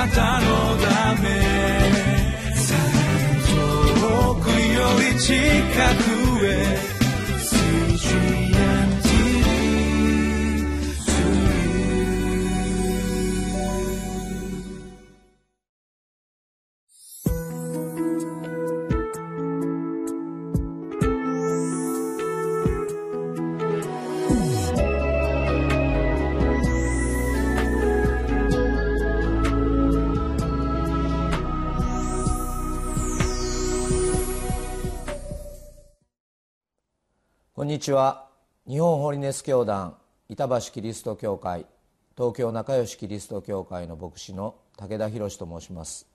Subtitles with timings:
[0.00, 0.46] なたの
[0.78, 1.28] ため。
[4.00, 5.34] 遠くより近
[6.04, 6.09] く。
[37.80, 38.26] にちは。
[38.68, 39.96] 日本ホリネス教団
[40.28, 41.64] 板橋キリスト教会
[42.14, 46.06] 東京仲良しキリスト教会の牧師の武田博と申します。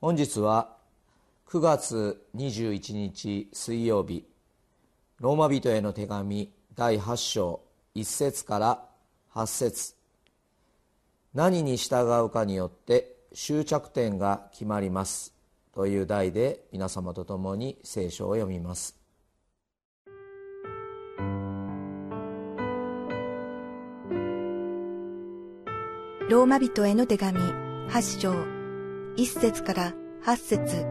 [0.00, 0.74] 本日は
[1.46, 4.24] 9月21日水曜日
[5.20, 7.60] ローマ人への手紙第8章
[7.94, 8.84] 1節から
[9.32, 9.94] 8節。
[11.34, 15.32] 何に従うかによって終着点が決まります
[15.72, 18.99] という題で皆様と共に聖書を読みます。
[26.30, 28.32] ローマ人への手紙8章
[29.16, 30.86] 1節から8節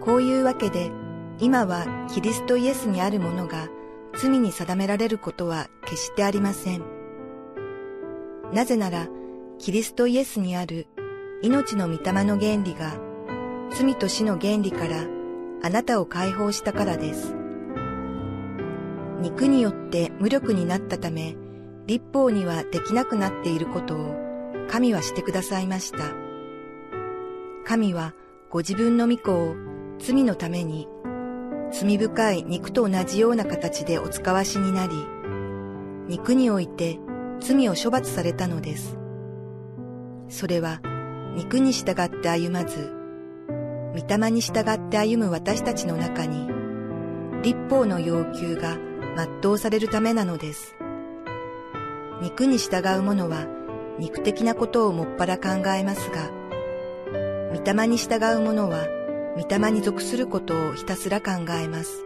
[0.00, 0.92] こういうわけで
[1.40, 3.70] 今はキリストイエスにあるものが
[4.16, 6.84] 罪に定められることは決してありません。
[8.52, 9.08] なぜなら
[9.58, 10.86] キリストイエスにある
[11.42, 12.94] 命の御霊の原理が
[13.72, 15.04] 罪と死の原理から
[15.64, 17.34] あなたを解放したからです。
[19.20, 21.34] 肉によって無力になったため、
[21.88, 24.14] 立法にはできなくなっていることを
[24.68, 25.98] 神はしてくださいました。
[27.64, 28.12] 神は
[28.50, 29.56] ご自分の御子を
[29.98, 30.86] 罪のために
[31.72, 34.92] 罪深い肉と同じような形でお使わしになり、
[36.08, 36.98] 肉において
[37.40, 38.98] 罪を処罰されたのです。
[40.28, 40.82] それは
[41.36, 42.92] 肉に従って歩まず、
[43.98, 46.48] 御霊に従って歩む私たちの中に、
[47.42, 48.76] 立法の要求が
[49.42, 50.77] 全うされるためなのです。
[52.20, 53.46] 肉に従う者は
[53.98, 56.30] 肉的なことをもっぱら考えますが、
[57.56, 58.86] 御霊に従う者は
[59.36, 62.04] 御霊に属することをひたすら考えます。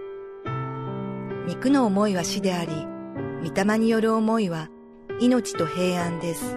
[1.47, 2.87] 肉の思いは死であり、
[3.49, 4.69] 御霊による思いは
[5.21, 6.56] 命と平安です。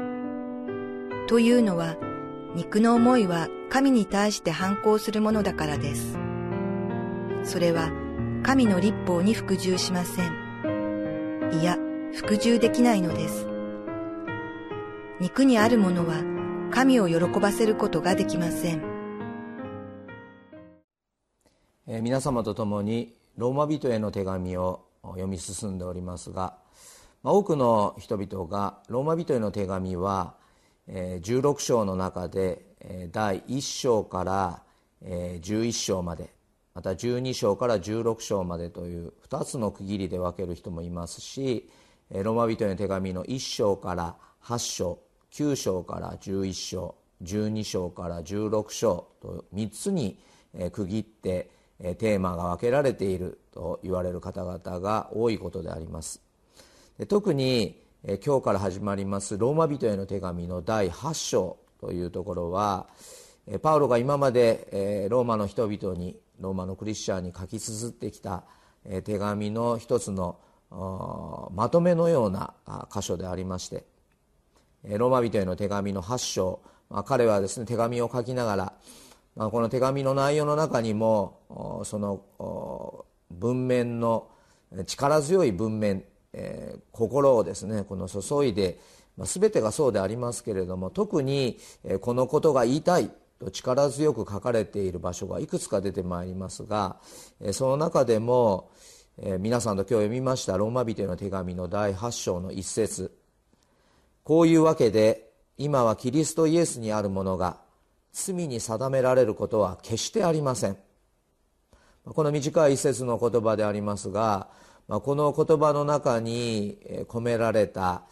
[1.28, 1.96] というのは、
[2.56, 6.18] 肉の思いは神に対して反抗するものだからです。
[7.44, 7.92] それは
[8.44, 11.52] 神の立法に服従しません。
[11.54, 11.78] いや、
[12.16, 13.46] 服従できないのです。
[15.20, 16.24] 肉にあるものは
[16.72, 18.82] 神を喜ばせることができません。
[21.88, 26.58] えー、皆様と共にローマ人への手紙を読み進んでおりますが、
[27.22, 30.36] まあ、多くの人々がローマ人への手紙は、
[30.88, 34.64] えー、16章の中で、えー、第1章から、
[35.02, 36.30] えー、11章まで
[36.74, 41.70] また12章から16章までという2つの区切りで分ける人もいますし
[42.12, 45.00] ローマ人への手紙の1章から8章
[45.32, 50.20] 9章から11章12章から16章と3つに
[50.72, 51.50] 区切って
[51.98, 56.22] テーマが分けられていると言われる方々が多いことであります。
[57.08, 57.82] 特に
[58.24, 62.88] 今日から始まりますローマ人への手紙の第8章というところは
[63.62, 68.44] パウロが今までローマの人々にローマのクリスチャンに書き綴ってきた
[69.04, 70.38] 手紙の一つの
[70.72, 72.54] まとめのような
[72.94, 73.86] 箇所でありまして
[74.84, 76.60] ローマ人への手紙の8章、
[76.90, 78.74] まあ、彼はですね手紙を書きながら、
[79.36, 84.30] まあ、この手紙の内容の中にもその文面の
[84.86, 88.80] 力強い文面、えー、心をですねこの注いで、
[89.18, 91.58] まあ、全てがそうでありますけれども特に
[92.02, 93.10] このことが言いたい
[93.40, 96.98] と力強く書かれている場所がいくつか出てまいりますが
[97.52, 98.70] その中でも
[99.18, 103.18] え、皆さんと今日読みましたローマ人への手紙の第8章の一節。
[104.24, 107.58] こういうわけで今はキリストイエスにあるものが
[108.12, 110.78] 罪に定められることは決してありません。
[112.04, 114.50] この短い一節の言葉でありますが
[114.90, 118.04] この言葉の中に込められた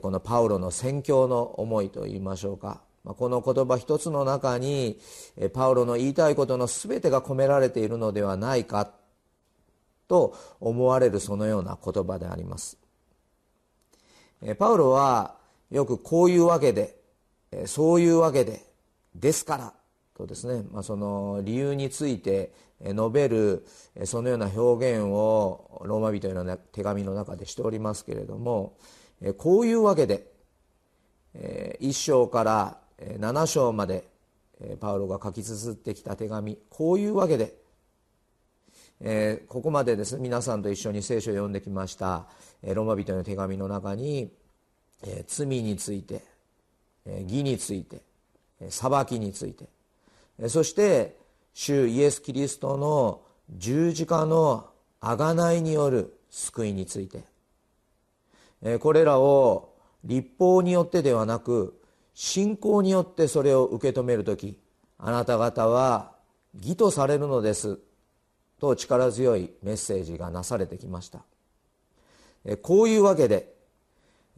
[0.00, 2.82] このパウロの宣教の思いといいましょうか。
[3.04, 5.00] この言葉一つの中に
[5.52, 8.92] パウロの言いたいことの全てが込められているのではないか。
[10.08, 12.78] と思われるそのような言葉であります。
[14.58, 15.36] パウロは
[15.70, 16.96] よくこういうわけで
[17.66, 18.62] そういうわけで
[19.14, 19.74] ですから
[20.16, 23.66] とですね、まあ、その理由について述べる
[24.04, 28.76] そのような表現をローマ人への手紙の中でしておりますけれども
[29.38, 30.26] こういうわけで
[31.80, 34.08] 1章から7章まで
[34.80, 37.54] パウロが書き綴ってきた手紙こういうわけで
[39.00, 40.16] えここまでです。
[40.16, 42.26] ね皆さんと一緒に聖書を読んできました。
[42.62, 44.30] えローマ人の手紙の中に
[45.02, 46.22] え罪について
[47.04, 48.00] え義について
[48.60, 49.68] え裁きについて。
[50.38, 51.16] えそして
[51.52, 54.70] 主イエス・キリストの十字架の
[55.00, 57.24] 贖いによる救いについて。
[58.62, 61.78] えこれらを立法によってではなく
[62.14, 64.58] 信仰によってそれを受け止める時
[64.98, 66.12] あなた方は
[66.54, 67.78] 義とされるのです。
[68.60, 71.20] と力強いメッセージがなされてきました。
[72.62, 73.52] こういうわけで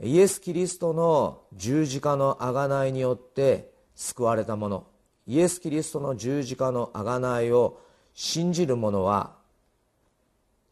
[0.03, 4.87] イエス・キリストの十字架の贖いによって救われた者
[5.26, 7.81] イエス・キリストの十字架の贖いを
[8.15, 9.37] 信じる者は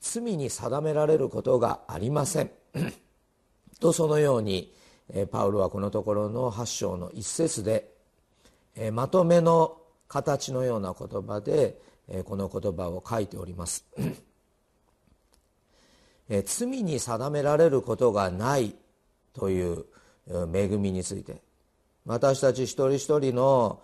[0.00, 2.50] 罪に定められることがありません。
[3.80, 4.72] とそのように
[5.30, 7.92] パウロはこのところの8章の一節で
[8.92, 9.78] まとめの
[10.08, 11.78] 形のような言葉で
[12.24, 13.84] この言葉を書いております。
[16.44, 18.74] 罪に定められることがない
[19.32, 19.84] という
[20.52, 21.40] 恵みについて。
[22.04, 23.80] 私たち一人一人の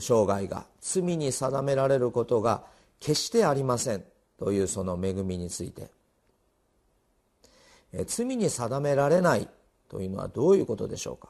[0.00, 2.64] 生涯が罪に定められることが
[3.00, 4.04] 決してありません
[4.38, 5.90] というその恵みについて。
[8.06, 9.48] 罪に定められない
[9.88, 11.28] というのはどういうことでしょうか。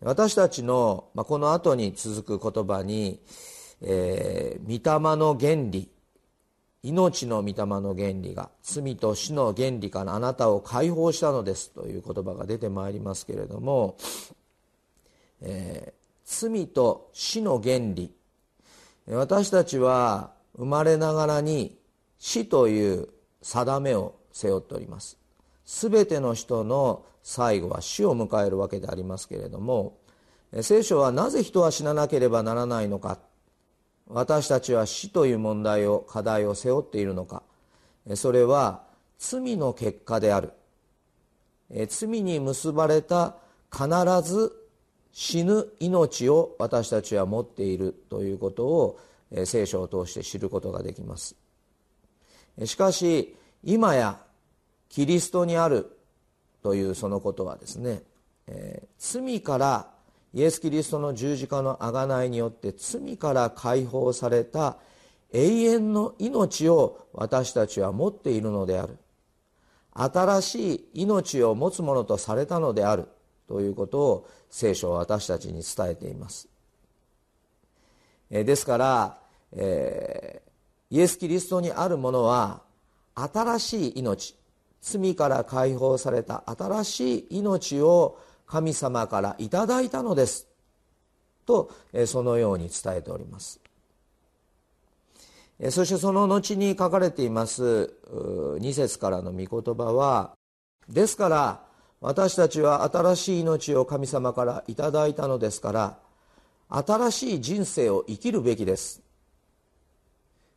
[0.00, 3.20] 私たちの、この後に続く言葉に
[3.84, 5.88] 「えー、御霊の原理
[6.82, 13.96] 命の御霊の原理が罪と死の原理からあなたを解放したのです」という言葉が出てまいりますけれども、
[15.40, 18.12] えー、罪と死の原理
[19.06, 21.78] 私たちは生まれながらに
[22.18, 23.08] 死という
[23.42, 25.18] 定めを背負っております。
[25.66, 29.96] 全ての人の最後は死を迎えるわけでありますけれども
[30.60, 33.18] 聖書はなぜ人は死ななければならないのか
[34.08, 37.42] 私たちは死という問題を課題を背負っているのか。
[38.14, 38.82] それは
[39.18, 40.52] 罪の結果である。
[41.88, 43.36] 罪に結ばれた
[43.72, 43.88] 必
[44.22, 44.52] ず
[45.12, 49.00] 死ぬ命を私たちは持っているということを
[49.44, 51.36] 聖書を通して知ることができます。
[52.64, 54.20] しかし今や
[54.88, 55.96] キリストにある
[56.62, 58.02] というそのことはですね、
[58.46, 59.93] え、罪から
[60.34, 64.78] イエス・キリストの十字架の贖いによって罪から解放された
[65.32, 68.98] 永遠の命を私たちは持っているのである。
[69.92, 73.06] 新しい命を持つものとされたのである
[73.46, 76.48] ということを聖書は私たちに伝えています。
[78.28, 79.18] ですから、
[79.52, 82.62] えー、イエス・キリストにあるものは
[83.14, 84.34] 新しい命
[84.80, 90.48] 罪から解放された新しい命を神様からいただいたのです。
[91.46, 91.70] と
[92.06, 93.60] そのように伝えております。
[95.70, 100.32] そしてその後に書かれています2節からの御言葉は
[100.88, 101.60] ですから
[102.00, 105.98] 私たちは新しい命を神様からいただいたのですから
[106.68, 109.00] 新しい人生を生きるべきです。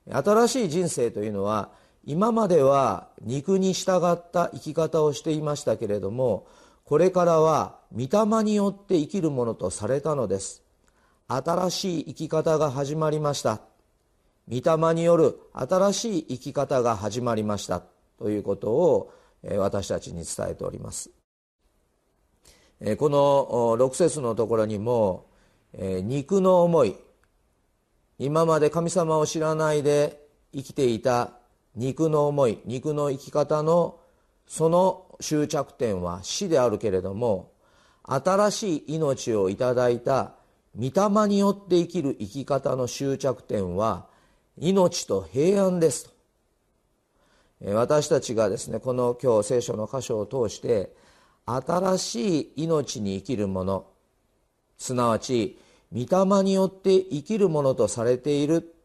[0.10, 1.70] 新しい人生というのは
[2.06, 6.48] 今までは肉に従った生き方をしていましたけれども
[6.88, 10.64] これからは御霊によって生きるものとされたのです。
[11.28, 13.60] 新しい生き方が始まりました。
[14.48, 17.84] 御霊による新しい生き方が始まりました。
[18.18, 19.12] ということを
[19.58, 21.10] 私たちに伝えております。
[22.98, 25.26] この6節のところにも
[25.74, 26.96] 肉の思い。
[28.18, 31.34] 今まで神様を知らないで生きていた
[31.76, 34.00] 肉の思い肉の生き方の
[34.48, 37.52] その終着点は死であるけれども
[38.04, 40.34] 新しい命をいただいた
[40.78, 44.08] 御霊によって生きる生き方の終着点は
[44.58, 46.18] 命と平安ですと。
[47.74, 50.92] 私たちがですねこの今日聖書の箇所を通して
[51.46, 53.88] 新しい命に生きるもの
[54.78, 55.60] すなわち
[55.92, 58.76] 御霊によって生きるものとされている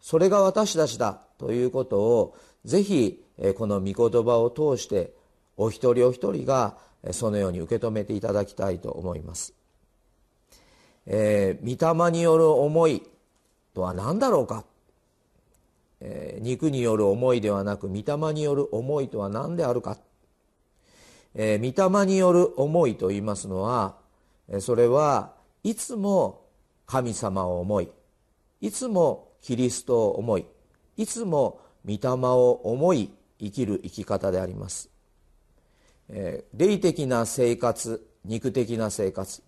[0.00, 3.22] それが私たちだということをぜひ
[3.56, 5.12] この御言葉を通して
[5.56, 6.76] お一人お一人が
[7.12, 9.54] そのように受け止めていただきたいと思います、
[11.06, 13.02] えー、御霊による思い
[13.74, 14.64] とは何だろうか、
[16.00, 19.96] えー、肉による思いではなく御霊による思いとは何であるか、
[21.34, 23.96] えー、御霊による思いと言いますのは
[24.60, 25.32] それは
[25.62, 26.42] いつも
[26.86, 27.88] 神様を思い
[28.60, 30.44] いつもキリストを思い
[30.96, 34.90] いつも御霊を思い生きる生き方であります、
[36.08, 39.42] えー、霊的な生活肉的な生活。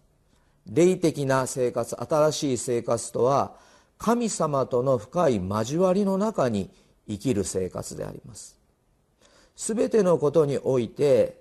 [0.71, 3.57] 霊的な生活新しい生活とは
[3.99, 6.71] 神様との深い交わりの中に
[7.09, 8.59] 生きる生活であります。
[9.57, 11.41] すべてのことにおいて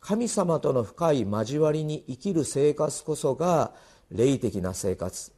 [0.00, 3.72] 神様との深い交わりに生きる生活こそが
[4.10, 5.32] 霊的な生活。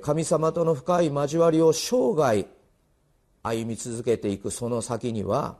[0.00, 2.46] 神様との深い交わりを生涯
[3.44, 5.58] 歩み続けていくその先には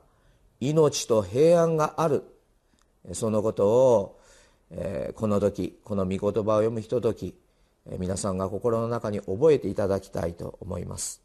[0.59, 2.25] 命と平安がある。
[3.13, 4.21] そのことを
[5.15, 7.35] この時この御言葉を読むひととき
[7.99, 11.24] 皆さんが心の中に覚えていただきたいと思います。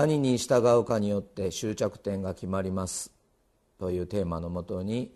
[0.00, 3.12] 何に従うかによって終着点が決まります。
[3.78, 5.14] というテーマのもとに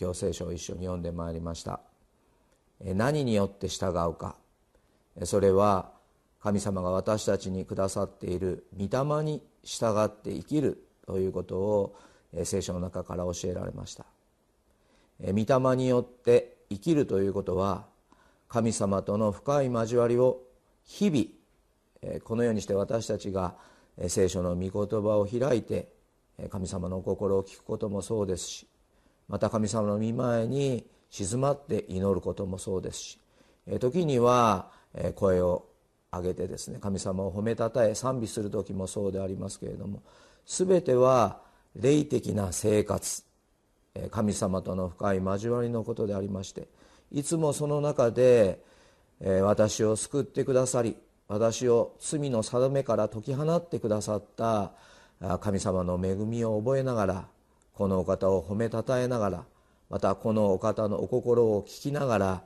[0.00, 1.78] 今日聖書を一緒に読んでまいりました。
[2.80, 4.34] 何によって従うか。
[5.22, 5.92] それは
[6.40, 11.96] 神様が私たちにくださっている御霊に従って生きるということを
[12.42, 14.04] 聖書の中から教えられました。
[15.20, 17.84] 御霊によって生きるということは
[18.48, 20.42] 神様との深い交わりを
[20.84, 23.54] 日々このようにして私たちが
[24.08, 25.88] 聖書の御言葉を開いて
[26.50, 28.66] 神様の心を聞くこともそうですし
[29.28, 33.18] また神様の御前に静まって祈ることもそうですし
[33.78, 34.70] 時には
[35.14, 35.66] 声を
[36.12, 40.02] 上げてですね神様を褒めたたえ賛美する時もそうでありますけれども
[40.46, 41.40] 全ては
[41.76, 43.22] 霊的な生活
[44.10, 46.68] 神様との深い交わりのことでありまして
[47.12, 48.60] いつもその中で
[49.20, 50.96] 私を救ってくださり
[51.28, 54.72] 私を罪の定めから解き放ってくださった
[55.40, 57.28] 神様の恵みを覚えながら
[57.72, 59.44] このお方を褒めたたえながら
[59.90, 62.42] またこのお方のお心を聞きながら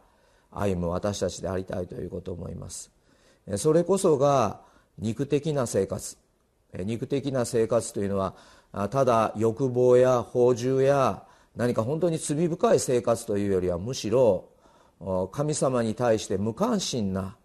[0.50, 2.90] 歩む私たちでありたいということを思います。
[3.56, 4.60] それこそが
[4.98, 6.16] 肉的な生活。
[6.74, 8.34] 肉的な生活というのは
[8.90, 11.24] ただ欲望や放縦や
[11.56, 14.50] 何か本当に罪深い生活というよりはむしろ
[15.32, 17.36] 神様に対して無関心な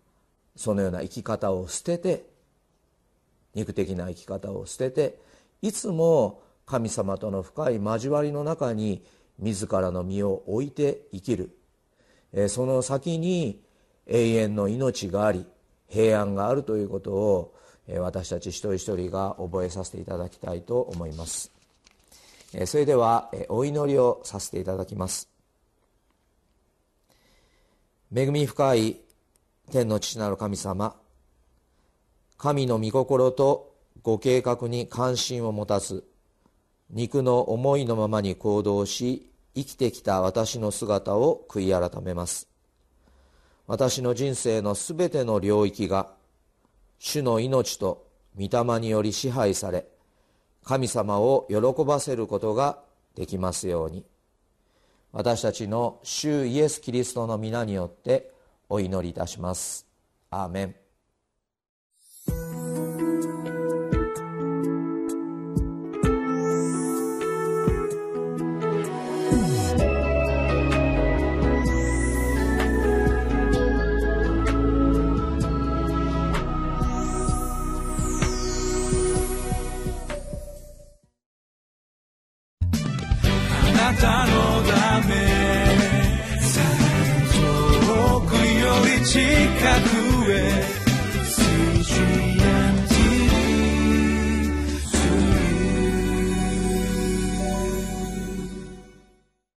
[0.55, 2.25] そのような生き方を捨てて
[3.55, 5.19] 肉的な生き方を捨てて
[5.61, 9.03] いつも神様との深い交わりの中に
[9.39, 11.57] 自らの身を置いて生きる。
[12.47, 13.61] その先に
[14.07, 15.45] 永遠の命があり
[15.87, 17.55] 平安があるということを
[17.99, 21.51] 私たち一人一人が覚えさせていただきたいと思います。
[22.65, 25.29] それではお祈りをさせていただきます。
[28.15, 29.02] 恵み深い
[29.73, 30.95] 天の父なる神様。
[32.37, 36.03] 神の御心とご計画に関心を持たず
[36.91, 42.47] 肉の思いのままに行動し生きてきた私の姿を悔い改めます。
[43.65, 46.11] 私の人生のすべての領域が
[46.99, 48.05] 主の命と
[48.37, 49.87] 御霊により支配され
[50.63, 52.77] 神様を喜ばせることが
[53.15, 54.05] できますように。
[55.11, 58.32] 私たちの主イエス・キリストの皆によって
[58.69, 59.87] お祈りいたします。
[60.29, 60.82] アーメン。